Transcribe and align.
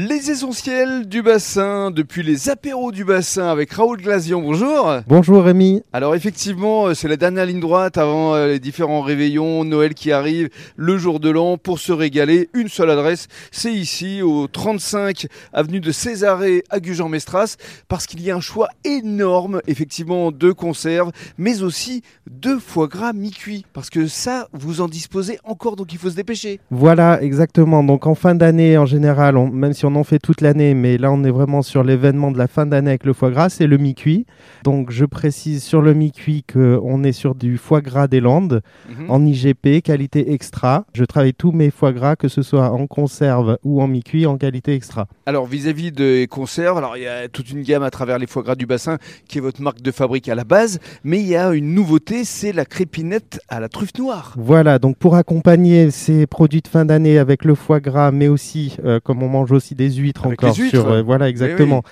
Les 0.00 0.30
essentiels 0.30 1.08
du 1.08 1.22
bassin, 1.22 1.90
depuis 1.90 2.22
les 2.22 2.50
apéros 2.50 2.92
du 2.92 3.04
bassin 3.04 3.48
avec 3.48 3.72
Raoul 3.72 4.00
Glazion, 4.00 4.40
bonjour 4.40 4.92
Bonjour 5.08 5.42
Rémi. 5.42 5.82
Alors 5.92 6.14
effectivement, 6.14 6.86
euh, 6.86 6.94
c'est 6.94 7.08
la 7.08 7.16
dernière 7.16 7.46
ligne 7.46 7.58
droite 7.58 7.98
avant 7.98 8.36
euh, 8.36 8.46
les 8.46 8.60
différents 8.60 9.00
réveillons, 9.00 9.64
Noël 9.64 9.94
qui 9.94 10.12
arrive, 10.12 10.50
le 10.76 10.98
jour 10.98 11.18
de 11.18 11.30
l'an, 11.30 11.56
pour 11.58 11.80
se 11.80 11.90
régaler, 11.90 12.48
une 12.54 12.68
seule 12.68 12.90
adresse, 12.90 13.26
c'est 13.50 13.72
ici 13.72 14.22
au 14.22 14.46
35 14.46 15.26
avenue 15.52 15.80
de 15.80 15.90
Césarée 15.90 16.62
à 16.70 16.78
Gujan-Mestras, 16.78 17.56
parce 17.88 18.06
qu'il 18.06 18.22
y 18.22 18.30
a 18.30 18.36
un 18.36 18.40
choix 18.40 18.68
énorme 18.84 19.60
effectivement 19.66 20.30
de 20.30 20.52
conserves, 20.52 21.10
mais 21.38 21.62
aussi 21.64 22.02
de 22.30 22.54
foie 22.54 22.86
gras 22.86 23.12
mi-cuit, 23.12 23.66
parce 23.72 23.90
que 23.90 24.06
ça, 24.06 24.46
vous 24.52 24.80
en 24.80 24.86
disposez 24.86 25.40
encore, 25.42 25.74
donc 25.74 25.92
il 25.92 25.98
faut 25.98 26.10
se 26.10 26.14
dépêcher. 26.14 26.60
Voilà, 26.70 27.20
exactement. 27.20 27.82
Donc 27.82 28.06
en 28.06 28.14
fin 28.14 28.36
d'année, 28.36 28.78
en 28.78 28.86
général, 28.86 29.36
on- 29.36 29.48
même 29.50 29.72
si 29.72 29.86
on 29.86 29.87
en 29.96 30.04
fait 30.04 30.18
toute 30.18 30.40
l'année, 30.40 30.74
mais 30.74 30.98
là 30.98 31.10
on 31.12 31.24
est 31.24 31.30
vraiment 31.30 31.62
sur 31.62 31.82
l'événement 31.84 32.30
de 32.30 32.38
la 32.38 32.46
fin 32.46 32.66
d'année 32.66 32.90
avec 32.90 33.04
le 33.04 33.12
foie 33.12 33.30
gras, 33.30 33.48
c'est 33.48 33.66
le 33.66 33.76
mi-cuit. 33.78 34.26
Donc 34.64 34.90
je 34.90 35.04
précise 35.04 35.62
sur 35.62 35.82
le 35.82 35.94
mi-cuit 35.94 36.44
qu'on 36.52 37.02
est 37.04 37.12
sur 37.12 37.34
du 37.34 37.56
foie 37.58 37.80
gras 37.80 38.06
des 38.08 38.20
Landes, 38.20 38.62
Mhm. 38.88 39.10
en 39.10 39.24
IGP, 39.24 39.82
qualité 39.82 40.32
extra. 40.32 40.84
Je 40.94 41.04
travaille 41.04 41.34
tous 41.34 41.52
mes 41.52 41.70
foie 41.70 41.92
gras, 41.92 42.16
que 42.16 42.28
ce 42.28 42.42
soit 42.42 42.70
en 42.70 42.86
conserve 42.86 43.58
ou 43.64 43.80
en 43.82 43.86
mi-cuit, 43.88 44.26
en 44.26 44.36
qualité 44.38 44.74
extra. 44.74 45.06
Alors 45.26 45.46
vis-à-vis 45.46 45.92
des 45.92 46.26
conserves, 46.28 46.78
alors 46.78 46.96
il 46.96 47.02
y 47.02 47.06
a 47.06 47.28
toute 47.28 47.50
une 47.50 47.62
gamme 47.62 47.82
à 47.82 47.90
travers 47.90 48.18
les 48.18 48.26
foie 48.26 48.42
gras 48.42 48.54
du 48.56 48.66
bassin 48.66 48.98
qui 49.28 49.38
est 49.38 49.40
votre 49.40 49.62
marque 49.62 49.82
de 49.82 49.90
fabrique 49.90 50.28
à 50.28 50.34
la 50.34 50.44
base, 50.44 50.78
mais 51.04 51.20
il 51.20 51.26
y 51.28 51.36
a 51.36 51.52
une 51.52 51.74
nouveauté, 51.74 52.24
c'est 52.24 52.52
la 52.52 52.64
crépinette 52.64 53.40
à 53.48 53.60
la 53.60 53.68
truffe 53.68 53.96
noire. 53.98 54.34
Voilà, 54.36 54.78
donc 54.78 54.96
pour 54.96 55.14
accompagner 55.16 55.90
ces 55.90 56.26
produits 56.26 56.60
de 56.62 56.68
fin 56.68 56.84
d'année 56.84 57.18
avec 57.18 57.44
le 57.44 57.54
foie 57.54 57.80
gras, 57.80 58.10
mais 58.10 58.28
aussi, 58.28 58.76
euh, 58.84 59.00
comme 59.02 59.22
on 59.22 59.28
mange 59.28 59.52
aussi 59.52 59.67
des 59.74 59.90
huîtres 59.90 60.26
Avec 60.26 60.42
encore 60.42 60.56
huîtres. 60.56 60.70
sur, 60.70 60.88
euh, 60.90 61.02
voilà 61.02 61.28
exactement, 61.28 61.82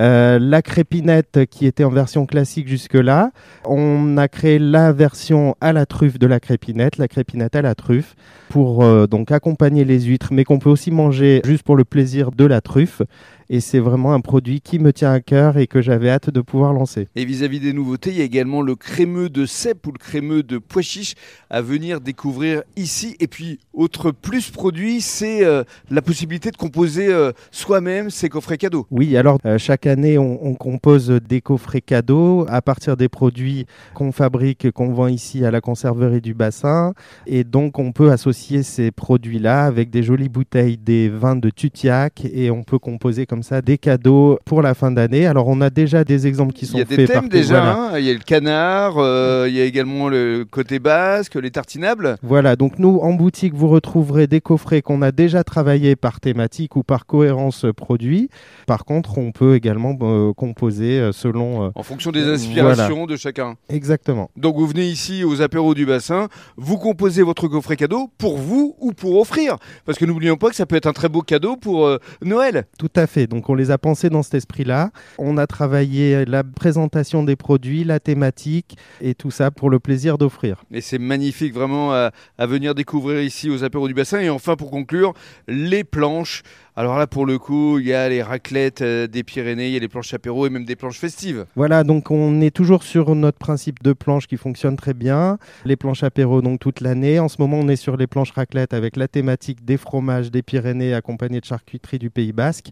Euh, 0.00 0.38
la 0.40 0.62
crépinette 0.62 1.40
qui 1.50 1.66
était 1.66 1.84
en 1.84 1.90
version 1.90 2.26
classique 2.26 2.68
jusque-là, 2.68 3.30
on 3.64 4.16
a 4.18 4.28
créé 4.28 4.58
la 4.58 4.92
version 4.92 5.54
à 5.60 5.72
la 5.72 5.86
truffe 5.86 6.18
de 6.18 6.26
la 6.26 6.40
crépinette, 6.40 6.98
la 6.98 7.08
crépinette 7.08 7.56
à 7.56 7.62
la 7.62 7.74
truffe, 7.74 8.14
pour 8.48 8.84
euh, 8.84 9.06
donc 9.06 9.32
accompagner 9.32 9.84
les 9.84 10.00
huîtres, 10.02 10.28
mais 10.32 10.44
qu'on 10.44 10.58
peut 10.58 10.70
aussi 10.70 10.90
manger 10.90 11.40
juste 11.44 11.62
pour 11.62 11.76
le 11.76 11.84
plaisir 11.84 12.30
de 12.32 12.44
la 12.44 12.60
truffe. 12.60 13.02
Et 13.48 13.60
c'est 13.60 13.78
vraiment 13.78 14.12
un 14.12 14.20
produit 14.20 14.60
qui 14.60 14.78
me 14.78 14.92
tient 14.92 15.12
à 15.12 15.20
cœur 15.20 15.56
et 15.56 15.66
que 15.66 15.82
j'avais 15.82 16.10
hâte 16.10 16.30
de 16.30 16.40
pouvoir 16.40 16.72
lancer. 16.72 17.08
Et 17.14 17.24
vis-à-vis 17.24 17.60
des 17.60 17.72
nouveautés, 17.72 18.10
il 18.10 18.16
y 18.16 18.20
a 18.20 18.24
également 18.24 18.62
le 18.62 18.74
crémeux 18.74 19.28
de 19.28 19.46
cèpe 19.46 19.86
ou 19.86 19.92
le 19.92 19.98
crémeux 19.98 20.42
de 20.42 20.58
pois 20.58 20.82
chiche 20.82 21.14
à 21.50 21.62
venir 21.62 22.00
découvrir 22.00 22.62
ici. 22.76 23.16
Et 23.20 23.26
puis, 23.26 23.58
autre 23.72 24.10
plus 24.10 24.50
produit, 24.50 25.00
c'est 25.00 25.44
euh, 25.44 25.64
la 25.90 26.02
possibilité 26.02 26.50
de 26.50 26.56
composer 26.56 27.08
euh, 27.08 27.32
soi-même 27.50 28.10
ses 28.10 28.28
coffrets 28.28 28.58
cadeaux. 28.58 28.86
Oui, 28.90 29.16
alors 29.16 29.38
euh, 29.46 29.58
chaque 29.58 29.86
année, 29.86 30.18
on, 30.18 30.44
on 30.44 30.54
compose 30.54 31.08
des 31.08 31.40
coffrets 31.40 31.80
cadeaux 31.80 32.46
à 32.48 32.62
partir 32.62 32.96
des 32.96 33.08
produits 33.08 33.66
qu'on 33.94 34.12
fabrique, 34.12 34.70
qu'on 34.72 34.92
vend 34.92 35.06
ici 35.06 35.44
à 35.44 35.50
la 35.50 35.60
conserverie 35.60 36.20
du 36.20 36.34
bassin. 36.34 36.94
Et 37.26 37.44
donc, 37.44 37.78
on 37.78 37.92
peut 37.92 38.10
associer 38.10 38.62
ces 38.62 38.90
produits-là 38.90 39.64
avec 39.64 39.90
des 39.90 40.02
jolies 40.02 40.28
bouteilles 40.28 40.78
des 40.78 41.08
vins 41.08 41.36
de 41.36 41.50
Tutiac 41.50 42.24
et 42.24 42.50
on 42.50 42.62
peut 42.62 42.78
composer 42.78 43.26
comme 43.26 43.35
ça 43.42 43.62
des 43.62 43.78
cadeaux 43.78 44.38
pour 44.44 44.62
la 44.62 44.74
fin 44.74 44.90
d'année. 44.90 45.26
Alors, 45.26 45.48
on 45.48 45.60
a 45.60 45.70
déjà 45.70 46.04
des 46.04 46.26
exemples 46.26 46.52
qui 46.52 46.64
Il 46.64 46.68
sont 46.68 46.78
y 46.78 46.82
a 46.82 46.84
des 46.84 46.96
faits 46.96 47.10
thèmes 47.10 47.28
déjà, 47.28 47.60
voilà. 47.60 47.72
hein. 47.94 47.98
il 47.98 48.04
y 48.04 48.10
a 48.10 48.12
le 48.14 48.18
canard, 48.20 48.94
euh, 48.98 49.46
il 49.48 49.54
y 49.54 49.60
a 49.60 49.64
également 49.64 50.08
le 50.08 50.44
côté 50.50 50.78
basque, 50.78 51.34
les 51.36 51.50
tartinables. 51.50 52.16
Voilà, 52.22 52.56
donc 52.56 52.78
nous, 52.78 52.98
en 53.02 53.12
boutique, 53.12 53.54
vous 53.54 53.68
retrouverez 53.68 54.26
des 54.26 54.40
coffrets 54.40 54.82
qu'on 54.82 55.02
a 55.02 55.12
déjà 55.12 55.44
travaillés 55.44 55.96
par 55.96 56.20
thématique 56.20 56.76
ou 56.76 56.82
par 56.82 57.06
cohérence 57.06 57.66
produit. 57.76 58.28
Par 58.66 58.84
contre, 58.84 59.18
on 59.18 59.32
peut 59.32 59.54
également 59.54 59.96
euh, 60.02 60.32
composer 60.32 60.98
euh, 61.00 61.12
selon... 61.12 61.64
euh, 61.66 61.70
En 61.74 61.82
fonction 61.82 62.10
des 62.12 62.24
inspirations 62.28 63.06
de 63.06 63.16
chacun. 63.16 63.54
Exactement. 63.68 64.30
Donc 64.36 64.56
vous 64.56 64.66
venez 64.66 64.86
ici 64.86 65.24
aux 65.24 65.42
apéros 65.42 65.74
du 65.74 65.86
bassin, 65.86 66.28
vous 66.56 66.78
composez 66.78 67.22
votre 67.22 67.48
coffret 67.48 67.76
cadeau 67.76 68.10
pour 68.18 68.38
vous 68.38 68.74
ou 68.80 68.92
pour 68.92 69.18
offrir. 69.20 69.56
Parce 69.84 69.98
que 69.98 70.04
n'oublions 70.04 70.36
pas 70.36 70.48
que 70.50 70.56
ça 70.56 70.66
peut 70.66 70.76
être 70.76 70.86
un 70.86 70.92
très 70.92 71.08
beau 71.08 71.22
cadeau 71.22 71.56
pour 71.56 71.88
Noël. 72.22 72.64
Tout 72.78 72.90
à 72.96 73.06
fait. 73.06 73.25
Donc 73.26 73.48
on 73.48 73.54
les 73.54 73.70
a 73.70 73.78
pensés 73.78 74.10
dans 74.10 74.22
cet 74.22 74.34
esprit-là. 74.34 74.90
On 75.18 75.36
a 75.38 75.46
travaillé 75.46 76.24
la 76.24 76.44
présentation 76.44 77.22
des 77.22 77.36
produits, 77.36 77.84
la 77.84 78.00
thématique 78.00 78.76
et 79.00 79.14
tout 79.14 79.30
ça 79.30 79.50
pour 79.50 79.70
le 79.70 79.78
plaisir 79.78 80.18
d'offrir. 80.18 80.64
Et 80.72 80.80
c'est 80.80 80.98
magnifique 80.98 81.54
vraiment 81.54 81.92
à, 81.92 82.10
à 82.38 82.46
venir 82.46 82.74
découvrir 82.74 83.20
ici 83.22 83.50
aux 83.50 83.64
apéros 83.64 83.88
du 83.88 83.94
bassin. 83.94 84.20
Et 84.20 84.30
enfin 84.30 84.56
pour 84.56 84.70
conclure, 84.70 85.14
les 85.48 85.84
planches. 85.84 86.42
Alors 86.78 86.98
là 86.98 87.06
pour 87.06 87.24
le 87.24 87.38
coup, 87.38 87.78
il 87.78 87.86
y 87.86 87.94
a 87.94 88.06
les 88.10 88.22
raclettes 88.22 88.82
euh, 88.82 89.06
des 89.06 89.22
Pyrénées, 89.22 89.68
il 89.68 89.72
y 89.72 89.76
a 89.76 89.80
les 89.80 89.88
planches 89.88 90.12
apéros 90.12 90.46
et 90.46 90.50
même 90.50 90.66
des 90.66 90.76
planches 90.76 90.98
festives. 90.98 91.46
Voilà, 91.56 91.84
donc 91.84 92.10
on 92.10 92.42
est 92.42 92.50
toujours 92.50 92.82
sur 92.82 93.14
notre 93.14 93.38
principe 93.38 93.82
de 93.82 93.94
planche 93.94 94.26
qui 94.26 94.36
fonctionne 94.36 94.76
très 94.76 94.92
bien. 94.92 95.38
Les 95.64 95.76
planches 95.76 96.02
apéro 96.02 96.42
donc 96.42 96.60
toute 96.60 96.82
l'année. 96.82 97.18
En 97.18 97.28
ce 97.30 97.36
moment, 97.40 97.58
on 97.60 97.68
est 97.68 97.76
sur 97.76 97.96
les 97.96 98.06
planches 98.06 98.32
raclette 98.32 98.74
avec 98.74 98.96
la 98.96 99.08
thématique 99.08 99.64
des 99.64 99.78
fromages 99.78 100.30
des 100.30 100.42
Pyrénées 100.42 100.92
accompagnés 100.92 101.40
de 101.40 101.46
charcuterie 101.46 101.98
du 101.98 102.10
Pays 102.10 102.32
Basque. 102.32 102.66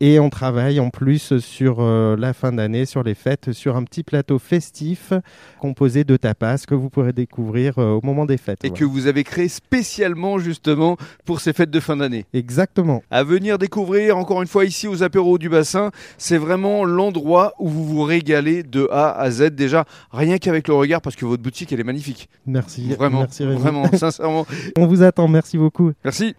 Et 0.00 0.20
on 0.20 0.30
travaille 0.30 0.78
en 0.78 0.90
plus 0.90 1.38
sur 1.38 1.78
euh, 1.80 2.14
la 2.16 2.32
fin 2.34 2.52
d'année, 2.52 2.86
sur 2.86 3.02
les 3.02 3.16
fêtes, 3.16 3.50
sur 3.50 3.74
un 3.76 3.82
petit 3.82 4.04
plateau 4.04 4.38
festif 4.38 5.12
composé 5.58 6.04
de 6.04 6.16
tapas 6.16 6.58
que 6.68 6.76
vous 6.76 6.90
pourrez 6.90 7.12
découvrir 7.12 7.78
euh, 7.78 7.90
au 7.94 8.00
moment 8.04 8.24
des 8.24 8.36
fêtes. 8.36 8.64
Et 8.64 8.68
Voilà. 8.68 8.78
que 8.78 8.84
vous 8.84 9.08
avez 9.08 9.24
créé 9.24 9.48
spécialement 9.48 10.38
justement 10.38 10.96
pour 11.24 11.40
ces 11.40 11.52
fêtes 11.52 11.72
de 11.72 11.80
fin 11.80 11.96
d'année. 11.96 12.24
Exactement. 12.32 13.02
à 13.10 13.24
venir 13.24 13.47
découvrir 13.56 14.18
encore 14.18 14.42
une 14.42 14.48
fois 14.48 14.64
ici 14.64 14.86
aux 14.86 15.02
apéros 15.02 15.38
du 15.38 15.48
bassin. 15.48 15.90
C'est 16.18 16.36
vraiment 16.36 16.84
l'endroit 16.84 17.54
où 17.58 17.68
vous 17.68 17.84
vous 17.84 18.02
régalez 18.02 18.62
de 18.62 18.88
A 18.90 19.18
à 19.18 19.30
Z 19.30 19.50
déjà, 19.50 19.84
rien 20.12 20.38
qu'avec 20.38 20.68
le 20.68 20.74
regard 20.74 21.00
parce 21.00 21.16
que 21.16 21.24
votre 21.24 21.42
boutique 21.42 21.72
elle 21.72 21.80
est 21.80 21.84
magnifique. 21.84 22.28
Merci. 22.46 22.92
Vraiment, 22.94 23.20
Merci 23.20 23.44
vraiment, 23.44 23.90
sincèrement. 23.92 24.46
On 24.76 24.86
vous 24.86 25.02
attend. 25.02 25.28
Merci 25.28 25.56
beaucoup. 25.56 25.92
Merci. 26.04 26.34